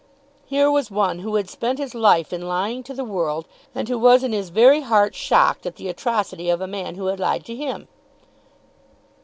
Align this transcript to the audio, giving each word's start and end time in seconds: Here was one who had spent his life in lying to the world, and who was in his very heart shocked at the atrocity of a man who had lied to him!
Here 0.47 0.71
was 0.71 0.89
one 0.89 1.19
who 1.19 1.35
had 1.35 1.47
spent 1.47 1.77
his 1.77 1.93
life 1.93 2.33
in 2.33 2.47
lying 2.47 2.81
to 2.85 2.93
the 2.95 3.03
world, 3.05 3.45
and 3.75 3.87
who 3.87 3.99
was 3.99 4.23
in 4.23 4.31
his 4.31 4.49
very 4.49 4.81
heart 4.81 5.13
shocked 5.13 5.67
at 5.67 5.75
the 5.75 5.89
atrocity 5.89 6.49
of 6.49 6.59
a 6.59 6.65
man 6.65 6.95
who 6.95 7.05
had 7.05 7.19
lied 7.19 7.45
to 7.45 7.55
him! 7.55 7.87